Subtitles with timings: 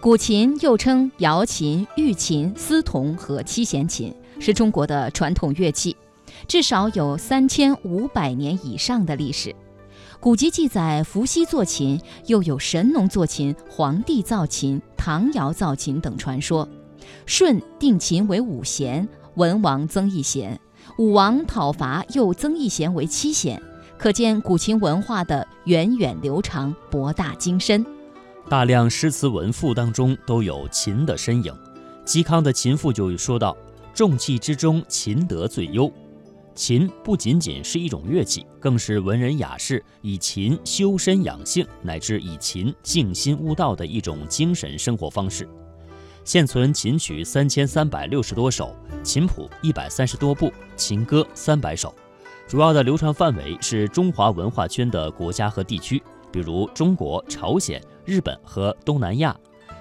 [0.00, 5.96] 古琴又称瑶琴、玉琴、丝铜和七弦琴，是中国的传统乐器，
[6.46, 9.52] 至少有三千五百年以上的历史。
[10.20, 16.68] 古籍记载，伏羲作琴，又有神农作琴、黄帝造琴、唐尧造琴等传说。
[17.26, 20.60] 舜定琴为五弦，文王增一弦，
[20.96, 23.60] 武王讨伐又增一弦为七弦。
[23.98, 27.84] 可见古琴文化的源远流长、博大精深。
[28.48, 31.54] 大量诗词文赋当中都有琴的身影。
[32.06, 33.54] 嵇康的《琴赋》就说到
[33.92, 35.92] ：“重器之中，琴德最优。”
[36.56, 45.46] 琴不仅仅是一种乐器，更是文人雅士以琴修身养性，乃至以琴静心悟道的一种精神生活方式。
[46.24, 51.94] 现存琴曲三千三百六十多首，琴谱一百三十多部，琴歌三百首。
[52.48, 59.36] 主要的流传范围是中华文化圈的国家和地区，比如中国、朝鲜、日本和东南亚，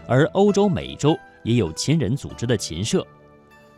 [0.06, 3.08] 而欧洲、美洲也有琴人组织的琴社。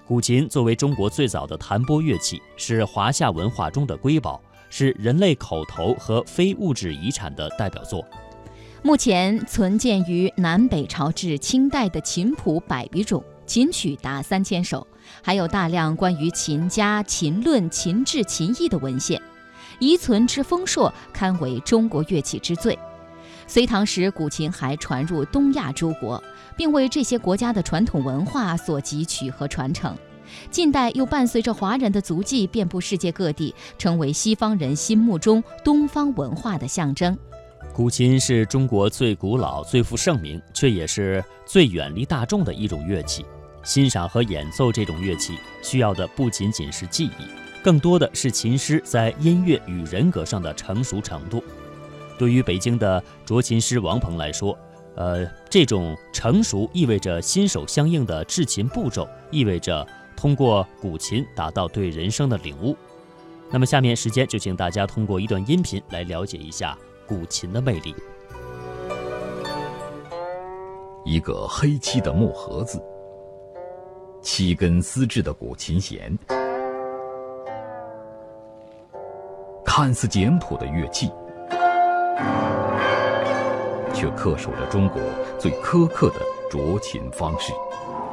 [0.08, 8.04] 古琴作为中国最早的弹拨乐器，是华夏文化中的瑰宝，是人类口头和非物质遗产的代表作。
[8.82, 13.24] 目前存建于南北朝至清代的琴谱百余种。
[13.46, 14.86] 琴曲达三千首，
[15.24, 19.22] 还有大量关于琴家、琴论、琴制、琴艺的文献，
[19.80, 22.78] 遗存之丰硕，堪为中国乐器之最。
[23.50, 26.24] 隋唐时，古琴还传入东亚诸国，
[26.56, 29.98] 并为这些国家的传统文化所汲取和传承。
[30.52, 37.18] 近代又伴随着华人的足迹遍布世界各地，成为西方人心目中东方文化的象征。
[37.74, 43.26] 古琴是中国最古老、最负盛名，却也是最远离大众的一种乐器。
[43.64, 45.34] 欣赏和演奏这种乐器，
[45.64, 47.26] 需要的不仅仅是技艺，
[47.64, 51.44] 更多的是琴师在音乐与人格上的成熟程度。
[52.20, 54.56] 对于北京的斫琴师王鹏来说，
[54.96, 62.76] 呃，这种成熟意味着新手相应的制琴步骤，意味着通过古琴达到对人生的领悟。
[63.50, 66.78] 那么，下面时间就请大家通过一段音频来了解一下
[67.08, 67.96] 古琴的魅力。
[71.06, 72.84] 一个黑漆的木盒子。
[74.22, 76.14] 七根丝质的古琴弦，
[79.66, 81.10] 看似简朴的乐器，
[84.00, 85.02] 却恪守着中国
[85.38, 87.52] 最苛刻的酌琴方式。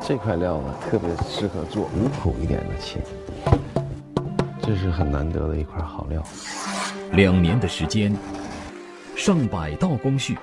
[0.00, 3.00] 这块料呢，特别适合做古朴一点的琴，
[4.60, 6.20] 这是很难得的一块好料。
[7.12, 8.12] 两年的时间，
[9.14, 10.36] 上百道工序。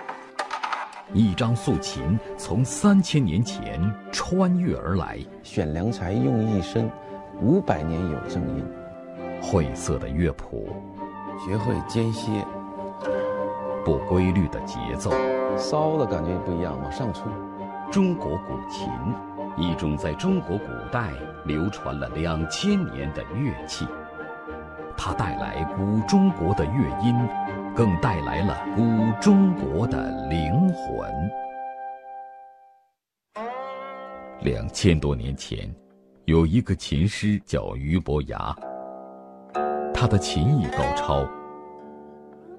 [1.14, 3.80] 一张素琴从三千年前
[4.14, 6.90] 穿越而来，选良材用一生，
[7.42, 8.66] 五百年有正音。
[9.42, 10.70] 晦涩的乐谱，
[11.38, 12.32] 学会间歇，
[13.84, 15.12] 不规律的节奏，
[15.58, 17.32] 骚的感觉也不一样，往上冲。
[17.92, 18.90] 中国古琴，
[19.58, 21.12] 一种在中国古代
[21.46, 23.88] 流传了两千年的乐器，
[24.98, 26.72] 它带来古中国的乐
[27.04, 27.16] 音。
[27.76, 28.84] 更带来了古
[29.20, 31.12] 中国的灵魂。
[34.42, 35.74] 两千多年前，
[36.26, 38.56] 有一个琴师叫俞伯牙，
[39.92, 41.28] 他的琴艺高超，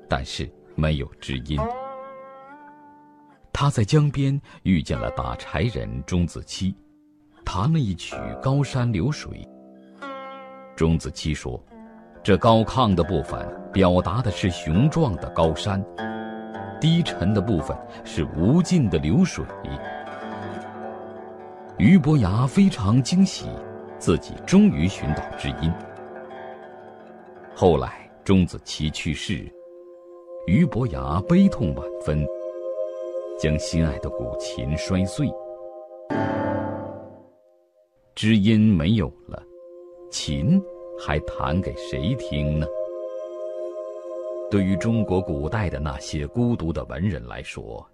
[0.09, 1.61] 但是没有知音。
[3.57, 6.75] 他在江边遇见了打柴人钟子期，
[7.45, 9.49] 弹了一曲《高山流水》。
[10.75, 11.59] 钟子期说。
[12.21, 15.85] 这高亢的部分表达的是雄壮的高山，
[16.81, 19.45] 低沉的部分是无尽的流水。
[21.77, 23.45] 俞伯牙非常惊喜，
[23.99, 25.71] 自己终于寻到知音。
[27.55, 29.47] 后来钟子期去世，
[30.47, 32.27] 俞伯牙悲痛万分，
[33.45, 35.31] 将心爱的古琴摔碎，
[38.15, 39.43] 知音没有了，
[40.11, 40.59] 琴。
[40.99, 42.67] 还弹给谁听呢？
[44.51, 47.87] 对于中国古代的那些孤独的文人来说，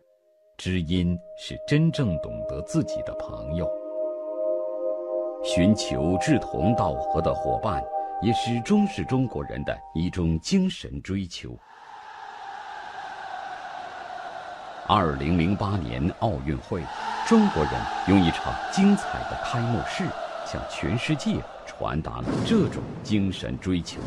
[0.56, 3.68] 知音是真正懂得自己的朋友。
[5.42, 7.82] 寻求志同道合的伙伴，
[8.22, 11.58] 也始终是中国人的一种精神追求。
[14.92, 16.82] 二零零八年奥运会，
[17.24, 17.72] 中国人
[18.08, 20.02] 用一场精彩的开幕式
[20.44, 21.36] 向全世界。
[21.64, 24.00] 传达了这种精神追求。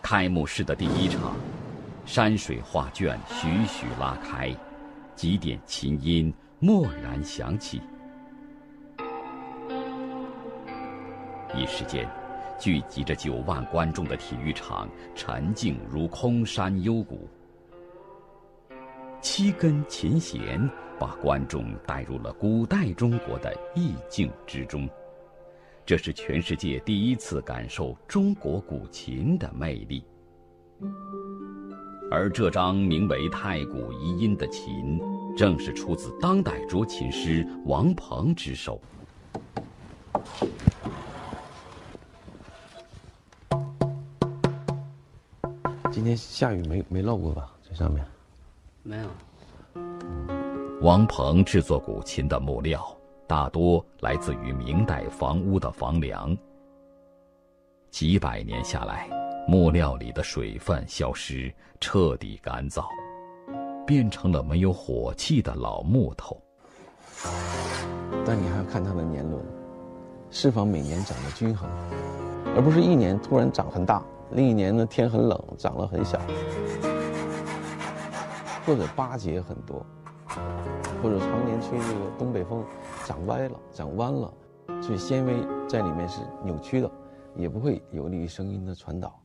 [0.00, 1.34] 开幕式的第一场，
[2.06, 4.54] 山水画卷徐徐拉开，
[5.16, 7.82] 几点琴音蓦然响起，
[11.52, 12.08] 一时间，
[12.60, 17.28] 聚集着九万观众的体育场沉静如空山幽谷。
[19.28, 20.70] 七根琴弦，
[21.00, 24.88] 把观众带入了古代中国的意境之中。
[25.84, 30.04] 这是全世界第一次感受中国古琴的魅力。
[32.08, 35.00] 而这张名为《太古遗音》的琴，
[35.36, 38.80] 正是出自当代斫琴师王鹏之手。
[45.90, 47.52] 今天下雨没没漏过吧？
[47.68, 48.06] 这上面
[48.86, 49.06] 没有。
[50.80, 52.86] 王鹏制作古琴的木料，
[53.26, 56.36] 大多来自于明代房屋的房梁。
[57.90, 59.08] 几百年下来，
[59.48, 62.84] 木料里的水分消失，彻底干燥，
[63.84, 66.40] 变成了没有火气的老木头。
[68.24, 69.42] 但你还要看它的年轮，
[70.30, 71.68] 是否每年长得均衡，
[72.54, 74.00] 而不是一年突然长很大。
[74.32, 76.20] 另一年呢，天很冷，长了很小，
[78.66, 79.86] 或者巴结很多，
[81.00, 82.64] 或者常年吹这个东北风，
[83.04, 84.32] 长歪了，长弯了，
[84.82, 85.34] 所以纤维
[85.68, 86.90] 在里面是扭曲的，
[87.36, 89.16] 也不会有利于声音的传导。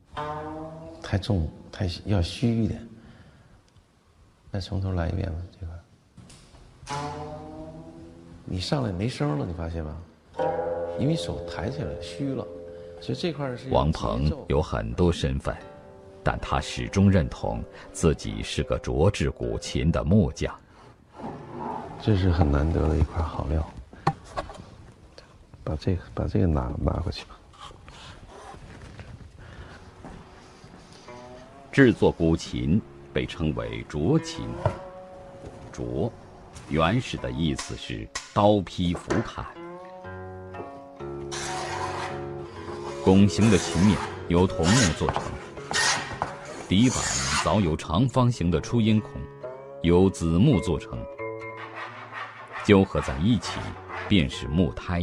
[1.01, 2.87] 太重，太要虚一点。
[4.51, 7.01] 再从头来一遍吧，这块。
[8.45, 9.97] 你上来没声了，你发现吗？
[10.99, 12.45] 因为手抬起来虚了。
[12.99, 15.55] 所以这块是王鹏有很多身份，
[16.23, 20.53] 但他始终认同自己是个卓制古琴的木匠。
[22.01, 23.67] 这是很难得的一块好料。
[25.63, 27.37] 把这个把这个拿拿过去吧。
[31.71, 32.81] 制作古琴
[33.13, 34.47] 被称为斫琴。
[35.71, 36.11] 斫，
[36.69, 39.45] 原始的意思是刀劈斧砍。
[43.03, 43.97] 拱形的琴面
[44.27, 45.23] 由桐木做成，
[46.71, 46.97] 底板
[47.43, 49.11] 早有长方形的出音孔，
[49.81, 50.97] 由紫木做成，
[52.63, 53.59] 纠合在一起
[54.07, 55.01] 便是木胎。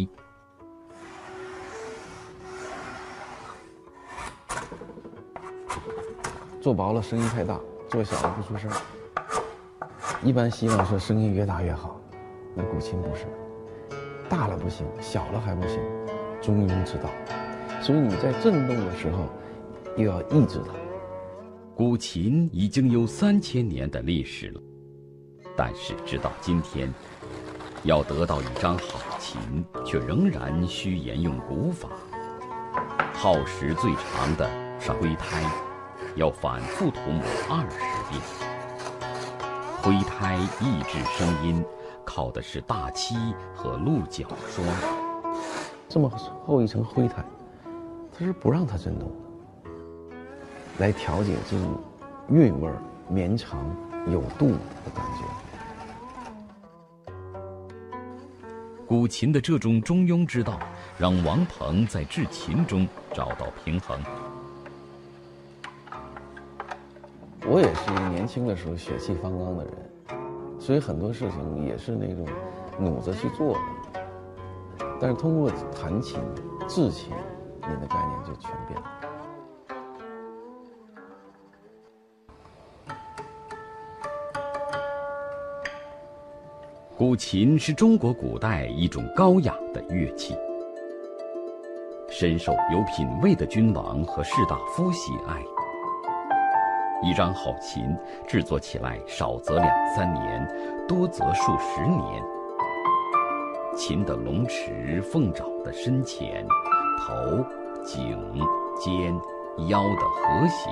[6.58, 7.60] 做薄了声音太大，
[7.90, 8.70] 做小了不出声。
[10.22, 12.00] 一般希望说声音越大越好，
[12.54, 13.26] 那古琴不是，
[14.26, 15.78] 大了不行，小了还不行，
[16.40, 17.10] 中庸之道。
[17.82, 19.28] 所以你在震动的时候，
[19.98, 20.77] 又要抑制它。
[21.78, 24.60] 古琴已经有三千年的历史了，
[25.56, 26.92] 但是直到今天，
[27.84, 29.40] 要得到一张好琴，
[29.86, 31.88] 却仍然需沿用古法。
[33.14, 35.40] 耗时最长的是灰胎，
[36.16, 37.78] 要反复涂抹二十
[38.10, 38.20] 遍。
[39.80, 41.64] 灰胎抑制声音，
[42.04, 43.14] 靠的是大漆
[43.54, 44.66] 和鹿角霜。
[45.88, 46.08] 这么
[46.44, 47.24] 厚一层灰胎。
[48.12, 49.14] 它是不让它震动的，
[50.78, 51.76] 来调节这种
[52.30, 52.70] 韵味
[53.08, 53.58] 绵长
[54.06, 57.12] 有度的感觉。
[58.86, 60.58] 古琴的这种中庸之道，
[60.96, 64.00] 让王鹏在制琴中找到平衡。
[67.46, 69.74] 我也是年轻的时候血气方刚的人，
[70.58, 72.26] 所以很多事情也是那种
[72.78, 73.60] 努着去做的。
[75.00, 76.20] 但是通过弹琴、
[76.68, 77.12] 制琴。
[77.60, 78.86] 你的概念就全变了。
[86.98, 90.36] 古琴是中国古代一种高雅的乐器，
[92.10, 95.40] 深受有品位的君王和士大夫喜爱。
[97.08, 102.20] 一张好琴制作起来少则两三年，多则数十年。
[103.76, 106.44] 琴的龙池、凤爪的深浅。
[106.98, 107.14] 头、
[107.84, 108.18] 颈、
[108.76, 109.14] 肩、
[109.68, 110.68] 腰的和谐，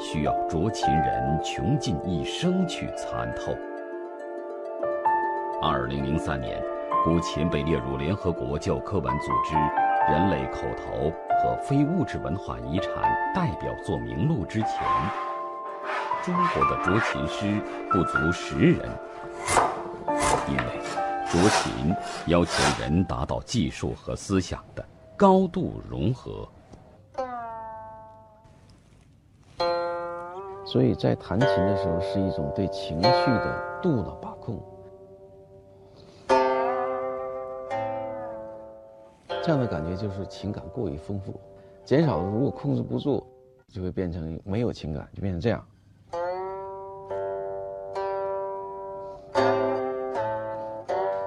[0.00, 3.54] 需要斫琴人穷尽一生去参透。
[5.62, 6.62] 二零零三年，
[7.02, 9.54] 古琴被列入联合国教科文组织
[10.12, 12.92] 人类口头和非物质文化遗产
[13.34, 14.70] 代表作名录之前，
[16.22, 18.86] 中国的斫琴师不足十人，
[20.46, 20.80] 因为
[21.26, 21.94] 斫琴
[22.26, 24.84] 要求人达到技术和思想的。
[25.16, 26.46] 高度融合，
[30.66, 34.62] 所以在弹琴的时候是一种对情绪的度的把控。
[39.46, 41.40] 这样的感觉就是情感过于丰富，
[41.84, 43.24] 减少如果控制不住，
[43.68, 45.64] 就会变成没有情感，就变成这样。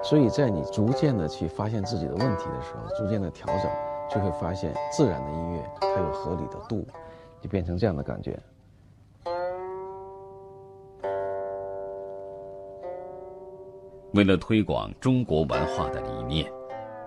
[0.04, 3.72] 所以在你逐渐的去发现自己的问题的时候，逐渐的调整，
[4.10, 6.86] 就会发现自然的音乐它有合理的度，
[7.40, 8.38] 就变成这样的感觉。
[14.14, 16.52] 为了推广中国文化的理念，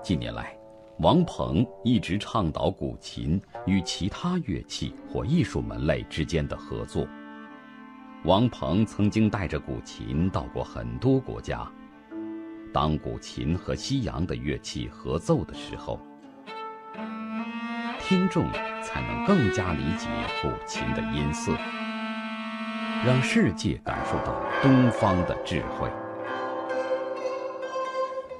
[0.02, 0.56] 近年来，
[1.02, 7.04] 王鹏一直倡导古琴与其他乐器或艺术门类之间的合作。
[8.22, 11.68] 王鹏曾经带着古琴到过很多国家。
[12.72, 15.98] 当古琴和西洋的乐器合奏的时候，
[17.98, 18.48] 听众
[18.80, 20.06] 才能更加理解
[20.40, 21.52] 古琴的音色，
[23.04, 25.90] 让世界感受到东方的智慧。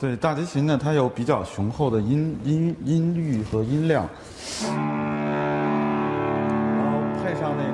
[0.03, 4.05] 对大提琴呢，它有比较雄厚的音音音域和音量，
[4.61, 4.75] 然
[6.91, 7.71] 后配上那个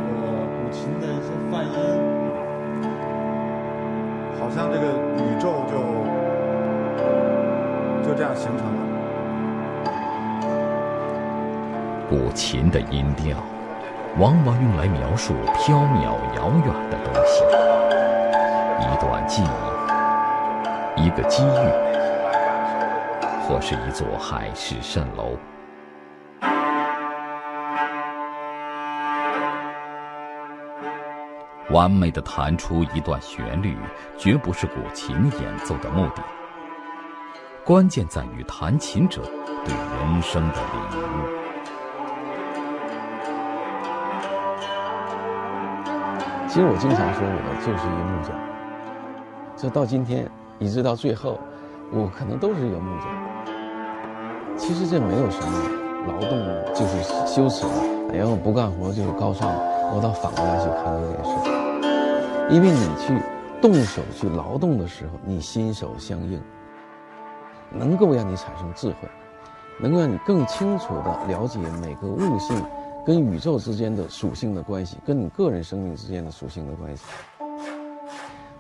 [0.53, 1.73] 古琴的一些泛音，
[4.39, 4.85] 好像这个
[5.25, 5.73] 宇宙就
[8.07, 8.81] 就这样形成了。
[12.11, 13.39] 古琴的音调，
[14.19, 16.05] 往往用来描述缥缈
[16.37, 17.43] 遥远的东西，
[18.83, 19.43] 一段记
[20.99, 21.88] 忆，一个机遇。
[23.49, 25.39] 或是一座海市蜃楼。
[31.71, 33.75] 完美的弹出一段旋律，
[34.19, 36.23] 绝不是古琴演奏的目的。
[37.65, 39.23] 关键在于弹琴者
[39.65, 41.25] 对人生的领悟。
[46.47, 48.39] 其实我经常说，我就是一个木匠。
[49.57, 51.41] 这到今天，一直到最后，
[51.91, 53.28] 我可能都是一个木匠。
[54.59, 55.49] 其实这没有什么，
[56.09, 56.31] 劳动
[56.75, 59.49] 就是羞耻的，然后不干活就是高尚。
[59.95, 63.19] 我倒反过来去看这件事，因为你去
[63.63, 66.39] 动手去劳动的时候，你心手相应，
[67.71, 69.09] 能够让你产生智慧，
[69.81, 72.63] 能够让你更清楚地了解每个物性
[73.07, 77.05] 跟宇宙之间的属性的关系，跟你个人生命之间的属性的关系。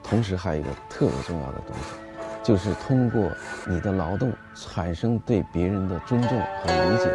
[0.03, 2.08] 同时还有一个特别重要的东西。
[2.49, 3.31] 就是通过
[3.67, 7.13] 你的劳动产生对别人的尊重和理解。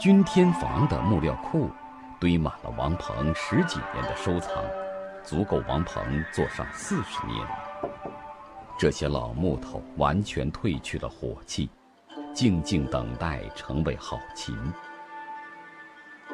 [0.00, 1.68] 君天房的木料库
[2.18, 4.64] 堆满了王鹏十几年的收藏，
[5.22, 7.46] 足够王鹏做上四十年。
[8.78, 11.68] 这些老木头完全褪去了火气，
[12.32, 14.56] 静静等待成为好琴。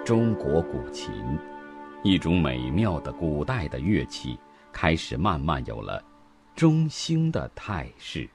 [0.04, 1.12] 中国古琴，
[2.04, 4.38] 一种美妙的古代的乐器，
[4.72, 6.00] 开始慢慢有了。
[6.54, 8.28] 中兴的态势。